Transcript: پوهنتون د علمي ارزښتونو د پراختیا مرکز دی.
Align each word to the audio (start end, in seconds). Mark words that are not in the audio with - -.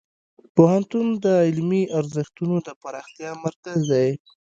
پوهنتون 0.55 1.07
د 1.25 1.25
علمي 1.47 1.83
ارزښتونو 1.99 2.55
د 2.65 2.67
پراختیا 2.81 3.31
مرکز 3.45 3.79
دی. 3.91 4.09